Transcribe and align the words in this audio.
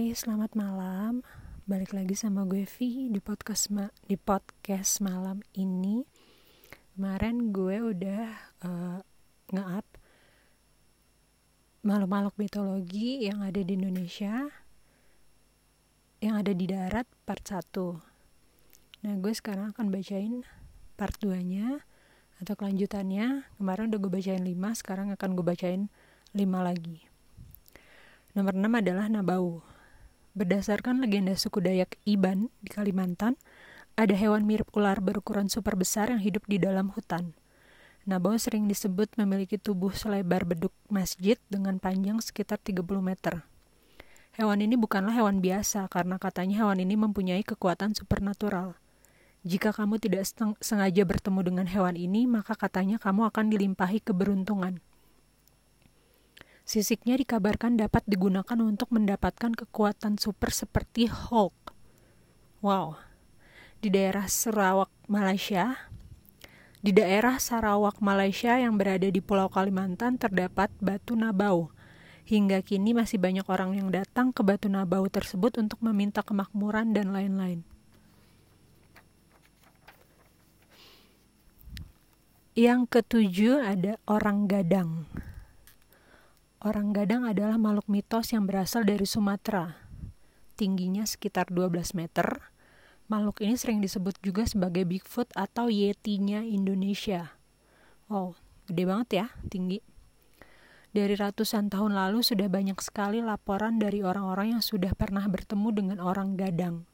Hai, 0.00 0.16
selamat 0.16 0.56
malam. 0.56 1.20
Balik 1.68 1.92
lagi 1.92 2.16
sama 2.16 2.48
gue 2.48 2.64
Vi 2.64 3.12
di 3.12 3.20
podcast 3.20 3.68
ma 3.68 3.92
di 4.08 4.16
podcast 4.16 5.04
malam 5.04 5.44
ini. 5.52 6.08
Kemarin 6.96 7.52
gue 7.52 7.76
udah 7.84 8.24
uh, 8.64 9.04
nge-up 9.52 9.84
makhluk-makhluk 11.84 12.32
mitologi 12.40 13.28
yang 13.28 13.44
ada 13.44 13.60
di 13.60 13.76
Indonesia 13.76 14.48
yang 16.24 16.32
ada 16.40 16.56
di 16.56 16.64
darat 16.64 17.04
part 17.28 17.44
1. 17.44 17.60
Nah, 19.04 19.14
gue 19.20 19.32
sekarang 19.36 19.76
akan 19.76 19.92
bacain 19.92 20.48
part 20.96 21.12
2-nya 21.20 21.84
atau 22.40 22.56
kelanjutannya. 22.56 23.44
Kemarin 23.60 23.92
udah 23.92 24.00
gue 24.00 24.12
bacain 24.16 24.40
5, 24.48 24.80
sekarang 24.80 25.12
akan 25.12 25.36
gue 25.36 25.44
bacain 25.44 25.92
5 26.32 26.40
lagi. 26.40 27.04
Nomor 28.32 28.56
6 28.56 28.64
adalah 28.64 29.04
Nabau. 29.12 29.69
Berdasarkan 30.40 31.04
legenda 31.04 31.36
suku 31.36 31.60
Dayak 31.60 32.00
Iban 32.08 32.48
di 32.64 32.72
Kalimantan, 32.72 33.36
ada 33.92 34.16
hewan 34.16 34.48
mirip 34.48 34.72
ular 34.72 34.96
berukuran 35.04 35.52
super 35.52 35.76
besar 35.76 36.08
yang 36.08 36.24
hidup 36.24 36.48
di 36.48 36.56
dalam 36.56 36.88
hutan. 36.96 37.36
Nabau 38.08 38.32
sering 38.40 38.64
disebut 38.64 39.12
memiliki 39.20 39.60
tubuh 39.60 39.92
selebar 39.92 40.48
beduk 40.48 40.72
masjid 40.88 41.36
dengan 41.52 41.76
panjang 41.76 42.24
sekitar 42.24 42.56
30 42.56 42.80
meter. 43.04 43.44
Hewan 44.32 44.64
ini 44.64 44.80
bukanlah 44.80 45.12
hewan 45.12 45.44
biasa 45.44 45.92
karena 45.92 46.16
katanya 46.16 46.64
hewan 46.64 46.80
ini 46.80 46.96
mempunyai 46.96 47.44
kekuatan 47.44 47.92
supernatural. 47.92 48.80
Jika 49.44 49.76
kamu 49.76 50.00
tidak 50.00 50.24
sengaja 50.64 51.04
bertemu 51.04 51.52
dengan 51.52 51.66
hewan 51.68 52.00
ini, 52.00 52.24
maka 52.24 52.56
katanya 52.56 52.96
kamu 52.96 53.28
akan 53.28 53.52
dilimpahi 53.52 54.00
keberuntungan. 54.00 54.80
Sisiknya 56.70 57.18
dikabarkan 57.18 57.74
dapat 57.74 58.06
digunakan 58.06 58.54
untuk 58.62 58.94
mendapatkan 58.94 59.50
kekuatan 59.58 60.22
super 60.22 60.54
seperti 60.54 61.10
Hulk. 61.10 61.74
Wow. 62.62 62.94
Di 63.82 63.90
daerah 63.90 64.30
Sarawak, 64.30 64.86
Malaysia, 65.10 65.90
di 66.78 66.94
daerah 66.94 67.42
Sarawak, 67.42 67.98
Malaysia 67.98 68.54
yang 68.54 68.78
berada 68.78 69.10
di 69.10 69.18
Pulau 69.18 69.50
Kalimantan 69.50 70.14
terdapat 70.14 70.70
Batu 70.78 71.18
Nabau. 71.18 71.74
Hingga 72.30 72.62
kini 72.62 72.94
masih 72.94 73.18
banyak 73.18 73.50
orang 73.50 73.74
yang 73.74 73.90
datang 73.90 74.30
ke 74.30 74.46
Batu 74.46 74.70
Nabau 74.70 75.10
tersebut 75.10 75.58
untuk 75.58 75.82
meminta 75.82 76.22
kemakmuran 76.22 76.94
dan 76.94 77.10
lain-lain. 77.10 77.66
Yang 82.54 82.80
ketujuh 82.94 83.58
ada 83.58 83.98
orang 84.06 84.46
gadang. 84.46 85.10
Orang 86.60 86.92
gadang 86.92 87.24
adalah 87.24 87.56
makhluk 87.56 87.88
mitos 87.88 88.36
yang 88.36 88.44
berasal 88.44 88.84
dari 88.84 89.08
Sumatera. 89.08 89.80
Tingginya 90.60 91.08
sekitar 91.08 91.48
12 91.48 91.96
meter. 91.96 92.52
Makhluk 93.08 93.40
ini 93.40 93.56
sering 93.56 93.80
disebut 93.80 94.20
juga 94.20 94.44
sebagai 94.44 94.84
Bigfoot 94.84 95.32
atau 95.32 95.72
Yeti-nya 95.72 96.44
Indonesia. 96.44 97.32
Wow, 98.12 98.36
gede 98.68 98.84
banget 98.84 99.08
ya, 99.08 99.26
tinggi. 99.48 99.80
Dari 100.92 101.16
ratusan 101.16 101.72
tahun 101.72 101.96
lalu 101.96 102.20
sudah 102.20 102.52
banyak 102.52 102.76
sekali 102.84 103.24
laporan 103.24 103.80
dari 103.80 104.04
orang-orang 104.04 104.60
yang 104.60 104.62
sudah 104.62 104.92
pernah 104.92 105.24
bertemu 105.32 105.68
dengan 105.72 105.98
orang 106.04 106.36
gadang. 106.36 106.84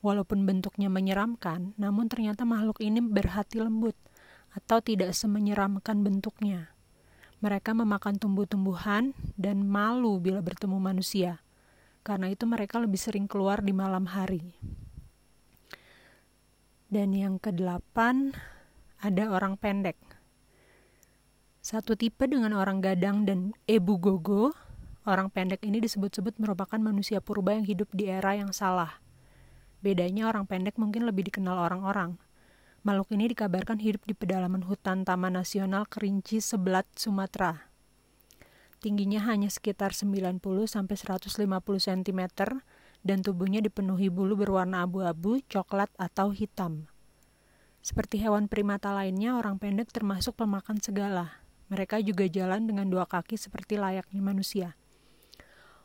Walaupun 0.00 0.48
bentuknya 0.48 0.88
menyeramkan, 0.88 1.76
namun 1.76 2.08
ternyata 2.08 2.48
makhluk 2.48 2.80
ini 2.80 3.04
berhati 3.04 3.60
lembut 3.60 4.00
atau 4.56 4.80
tidak 4.80 5.12
semenyeramkan 5.12 6.00
bentuknya. 6.00 6.73
Mereka 7.44 7.76
memakan 7.76 8.16
tumbuh-tumbuhan 8.16 9.12
dan 9.36 9.68
malu 9.68 10.16
bila 10.16 10.40
bertemu 10.40 10.80
manusia. 10.80 11.44
Karena 12.00 12.32
itu 12.32 12.48
mereka 12.48 12.80
lebih 12.80 12.96
sering 12.96 13.28
keluar 13.28 13.60
di 13.60 13.76
malam 13.76 14.08
hari. 14.08 14.56
Dan 16.88 17.12
yang 17.12 17.36
kedelapan, 17.36 18.32
ada 18.96 19.28
orang 19.28 19.60
pendek. 19.60 20.00
Satu 21.60 22.00
tipe 22.00 22.24
dengan 22.24 22.56
orang 22.56 22.80
gadang 22.80 23.28
dan 23.28 23.52
ebu 23.68 24.00
gogo, 24.00 24.56
orang 25.04 25.28
pendek 25.28 25.60
ini 25.68 25.84
disebut-sebut 25.84 26.40
merupakan 26.40 26.80
manusia 26.80 27.20
purba 27.20 27.52
yang 27.52 27.68
hidup 27.68 27.92
di 27.92 28.08
era 28.08 28.32
yang 28.32 28.56
salah. 28.56 29.04
Bedanya 29.84 30.32
orang 30.32 30.48
pendek 30.48 30.80
mungkin 30.80 31.04
lebih 31.04 31.28
dikenal 31.28 31.60
orang-orang. 31.60 32.16
Makhluk 32.84 33.16
ini 33.16 33.32
dikabarkan 33.32 33.80
hidup 33.80 34.04
di 34.04 34.12
pedalaman 34.12 34.60
hutan 34.68 35.08
Taman 35.08 35.40
Nasional 35.40 35.88
Kerinci 35.88 36.44
Sebelat, 36.44 36.84
Sumatera. 36.92 37.72
Tingginya 38.84 39.24
hanya 39.24 39.48
sekitar 39.48 39.96
90-150 39.96 40.36
cm 41.80 42.20
dan 43.00 43.18
tubuhnya 43.24 43.64
dipenuhi 43.64 44.12
bulu 44.12 44.36
berwarna 44.36 44.84
abu-abu, 44.84 45.40
coklat, 45.48 45.88
atau 45.96 46.36
hitam. 46.36 46.84
Seperti 47.80 48.20
hewan 48.20 48.52
primata 48.52 48.92
lainnya, 48.92 49.40
orang 49.40 49.56
pendek 49.56 49.88
termasuk 49.88 50.36
pemakan 50.36 50.76
segala. 50.76 51.40
Mereka 51.72 52.04
juga 52.04 52.28
jalan 52.28 52.68
dengan 52.68 52.92
dua 52.92 53.08
kaki 53.08 53.40
seperti 53.40 53.80
layaknya 53.80 54.20
manusia. 54.20 54.76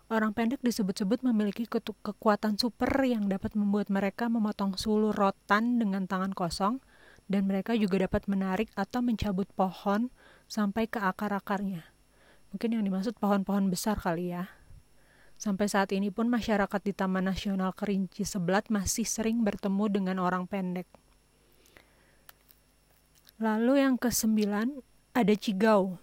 Orang 0.10 0.34
pendek 0.34 0.66
disebut-sebut 0.66 1.22
memiliki 1.22 1.70
kekuatan 1.70 2.58
super 2.58 2.90
yang 3.06 3.30
dapat 3.30 3.54
membuat 3.54 3.94
mereka 3.94 4.26
memotong 4.26 4.74
sulu 4.74 5.14
rotan 5.14 5.78
dengan 5.78 6.10
tangan 6.10 6.34
kosong 6.34 6.82
dan 7.30 7.46
mereka 7.46 7.78
juga 7.78 8.10
dapat 8.10 8.26
menarik 8.26 8.74
atau 8.74 9.06
mencabut 9.06 9.46
pohon 9.54 10.10
sampai 10.50 10.90
ke 10.90 10.98
akar-akarnya. 10.98 11.86
Mungkin 12.50 12.74
yang 12.74 12.84
dimaksud 12.90 13.22
pohon-pohon 13.22 13.70
besar 13.70 14.02
kali 14.02 14.34
ya. 14.34 14.50
Sampai 15.38 15.70
saat 15.70 15.94
ini 15.94 16.10
pun 16.10 16.26
masyarakat 16.26 16.82
di 16.82 16.92
Taman 16.92 17.30
Nasional 17.30 17.78
Kerinci 17.78 18.26
Sebelat 18.26 18.68
masih 18.74 19.06
sering 19.06 19.46
bertemu 19.46 19.86
dengan 19.94 20.18
orang 20.26 20.50
pendek. 20.50 20.90
Lalu 23.38 23.86
yang 23.86 23.96
kesembilan 23.96 24.82
ada 25.14 25.34
cigau. 25.38 26.02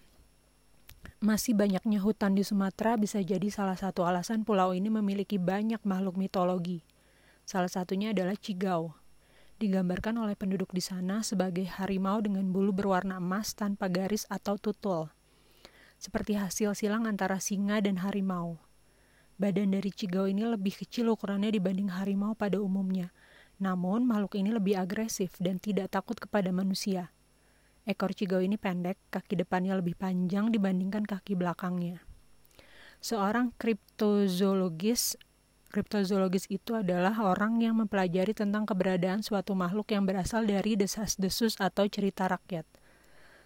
Masih 1.16 1.56
banyaknya 1.56 1.98
hutan 2.04 2.36
di 2.36 2.44
Sumatera 2.44 3.00
bisa 3.00 3.18
jadi 3.24 3.48
salah 3.48 3.76
satu 3.76 4.04
alasan 4.04 4.44
pulau 4.44 4.76
ini 4.76 4.92
memiliki 4.92 5.40
banyak 5.40 5.80
makhluk 5.82 6.20
mitologi. 6.20 6.84
Salah 7.48 7.72
satunya 7.72 8.12
adalah 8.12 8.36
cigau 8.36 8.92
digambarkan 9.56 10.20
oleh 10.20 10.36
penduduk 10.36 10.68
di 10.76 10.84
sana 10.84 11.24
sebagai 11.24 11.64
harimau 11.64 12.20
dengan 12.20 12.52
bulu 12.52 12.76
berwarna 12.76 13.16
emas 13.16 13.56
tanpa 13.56 13.88
garis 13.88 14.28
atau 14.28 14.60
tutul, 14.60 15.08
seperti 15.96 16.36
hasil 16.36 16.76
silang 16.76 17.08
antara 17.08 17.40
singa 17.40 17.80
dan 17.80 18.04
harimau. 18.04 18.60
Badan 19.40 19.72
dari 19.72 19.92
cigau 19.92 20.28
ini 20.28 20.44
lebih 20.44 20.76
kecil 20.76 21.12
ukurannya 21.12 21.52
dibanding 21.52 21.92
harimau 21.92 22.36
pada 22.36 22.60
umumnya, 22.60 23.12
namun 23.56 24.04
makhluk 24.04 24.36
ini 24.36 24.52
lebih 24.52 24.76
agresif 24.76 25.32
dan 25.40 25.56
tidak 25.56 25.92
takut 25.92 26.16
kepada 26.20 26.52
manusia. 26.52 27.12
Ekor 27.86 28.12
cigau 28.18 28.42
ini 28.42 28.58
pendek, 28.58 28.98
kaki 29.14 29.38
depannya 29.38 29.78
lebih 29.78 29.94
panjang 29.94 30.50
dibandingkan 30.50 31.06
kaki 31.06 31.38
belakangnya. 31.38 32.02
Seorang 32.98 33.54
kriptozoologis 33.54 35.14
Kriptozoologis 35.66 36.46
itu 36.48 36.72
adalah 36.78 37.12
orang 37.20 37.60
yang 37.60 37.76
mempelajari 37.76 38.32
tentang 38.32 38.64
keberadaan 38.64 39.20
suatu 39.20 39.52
makhluk 39.52 39.90
yang 39.92 40.06
berasal 40.08 40.46
dari 40.46 40.72
desas-desus 40.72 41.58
atau 41.60 41.84
cerita 41.90 42.30
rakyat. 42.30 42.64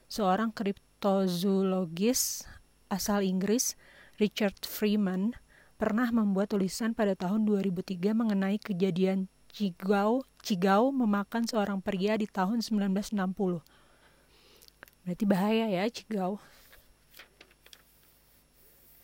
Seorang 0.07 0.55
kriptozoologis 0.55 2.47
asal 2.87 3.27
Inggris, 3.27 3.75
Richard 4.21 4.63
Freeman, 4.63 5.35
pernah 5.81 6.13
membuat 6.13 6.53
tulisan 6.53 6.93
pada 6.93 7.17
tahun 7.17 7.49
2003 7.49 8.13
mengenai 8.13 8.61
kejadian 8.61 9.27
Cigau, 9.51 10.23
Cigau 10.45 10.95
memakan 10.95 11.49
seorang 11.49 11.83
pria 11.83 12.15
di 12.15 12.31
tahun 12.31 12.63
1960. 12.63 13.17
Berarti 15.11 15.27
bahaya 15.27 15.67
ya 15.67 15.91
Cigau. 15.91 16.39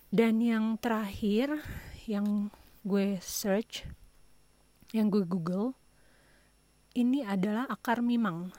Dan 0.06 0.38
yang 0.38 0.78
terakhir 0.78 1.58
yang 2.06 2.46
gue 2.86 3.18
search, 3.18 3.82
yang 4.94 5.10
gue 5.10 5.26
google, 5.26 5.74
ini 6.94 7.26
adalah 7.26 7.66
akar 7.66 8.06
mimang. 8.06 8.54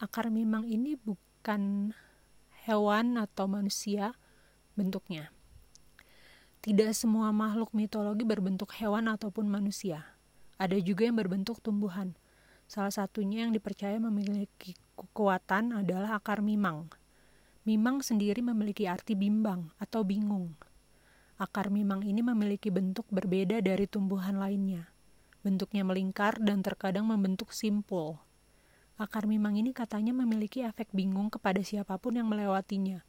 Akar 0.00 0.32
mimang 0.32 0.64
ini 0.64 0.96
bukan 0.96 1.92
hewan 2.64 3.20
atau 3.20 3.44
manusia 3.44 4.16
bentuknya. 4.80 5.28
Tidak 6.64 6.88
semua 6.96 7.36
makhluk 7.36 7.76
mitologi 7.76 8.24
berbentuk 8.24 8.72
hewan 8.80 9.12
ataupun 9.12 9.44
manusia. 9.44 10.16
Ada 10.56 10.80
juga 10.80 11.04
yang 11.04 11.20
berbentuk 11.20 11.60
tumbuhan. 11.60 12.16
Salah 12.64 12.96
satunya 12.96 13.44
yang 13.44 13.52
dipercaya 13.52 14.00
memiliki 14.00 14.72
kekuatan 14.94 15.74
adalah 15.74 16.16
akar 16.18 16.40
mimang. 16.40 16.88
Mimang 17.66 18.00
sendiri 18.00 18.44
memiliki 18.44 18.86
arti 18.86 19.18
bimbang 19.18 19.72
atau 19.80 20.06
bingung. 20.06 20.54
Akar 21.34 21.72
mimang 21.74 22.06
ini 22.06 22.22
memiliki 22.22 22.70
bentuk 22.70 23.10
berbeda 23.10 23.58
dari 23.58 23.90
tumbuhan 23.90 24.38
lainnya. 24.38 24.86
Bentuknya 25.42 25.82
melingkar 25.82 26.38
dan 26.38 26.62
terkadang 26.62 27.10
membentuk 27.10 27.50
simpul. 27.50 28.22
Akar 28.94 29.26
mimang 29.26 29.58
ini 29.58 29.74
katanya 29.74 30.14
memiliki 30.14 30.62
efek 30.62 30.94
bingung 30.94 31.26
kepada 31.26 31.58
siapa 31.66 31.98
pun 31.98 32.14
yang 32.14 32.30
melewatinya. 32.30 33.02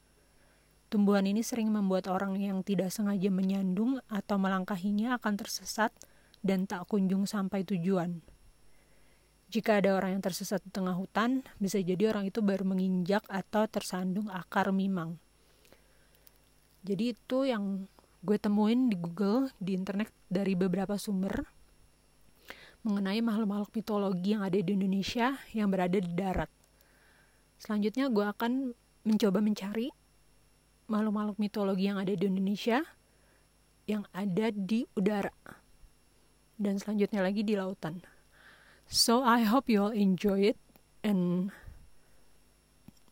tumbuhan 0.89 1.27
ini 1.27 1.43
sering 1.43 1.69
membuat 1.73 2.07
orang 2.07 2.39
yang 2.39 2.63
tidak 2.63 2.87
sengaja 2.87 3.27
menyandung 3.27 3.99
atau 4.07 4.39
melangkahinya 4.39 5.17
akan 5.19 5.33
tersesat 5.35 5.91
dan 6.39 6.69
tak 6.69 6.87
kunjung 6.87 7.27
sampai 7.27 7.67
tujuan. 7.67 8.23
Jika 9.56 9.80
ada 9.80 9.96
orang 9.96 10.19
yang 10.19 10.24
tersesat 10.28 10.60
di 10.68 10.68
tengah 10.68 10.92
hutan, 11.00 11.40
bisa 11.63 11.80
jadi 11.80 12.12
orang 12.12 12.28
itu 12.28 12.44
baru 12.44 12.68
menginjak 12.68 13.24
atau 13.31 13.63
tersandung 13.72 14.28
akar 14.28 14.75
mimang. 14.75 15.16
Jadi 16.84 17.16
itu 17.16 17.48
yang 17.48 17.88
gue 18.19 18.36
temuin 18.36 18.92
di 18.92 19.00
Google, 19.00 19.48
di 19.56 19.80
internet 19.80 20.12
dari 20.28 20.60
beberapa 20.60 21.00
sumber 21.00 21.48
mengenai 22.84 23.24
makhluk-makhluk 23.24 23.72
mitologi 23.72 24.36
yang 24.36 24.44
ada 24.44 24.60
di 24.60 24.72
Indonesia 24.75 25.40
yang 25.56 25.72
berada 25.72 26.04
di 26.04 26.12
darat. 26.12 26.52
Selanjutnya 27.56 28.12
gue 28.12 28.28
akan 28.28 28.75
mencoba 29.07 29.40
mencari 29.40 29.88
makhluk-makhluk 30.92 31.40
mitologi 31.40 31.88
yang 31.88 31.96
ada 31.96 32.12
di 32.12 32.28
Indonesia 32.28 32.84
yang 33.88 34.04
ada 34.12 34.52
di 34.52 34.84
udara 35.00 35.31
dan 36.60 36.75
selanjutnya 36.75 37.24
lagi 37.24 37.40
di 37.48 37.56
lautan. 37.56 38.14
So 38.87 39.21
I 39.23 39.41
hope 39.41 39.69
you 39.69 39.83
all 39.83 39.91
enjoy 39.91 40.41
it 40.41 40.57
and 41.03 41.51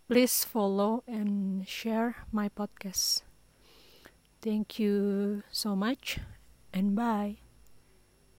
please 0.07 0.43
follow 0.43 1.03
and 1.07 1.67
share 1.67 2.15
my 2.31 2.49
podcast. 2.49 3.21
Thank 4.41 4.77
you 4.79 5.43
so 5.51 5.75
much 5.75 6.19
and 6.73 6.95
bye. 6.95 7.43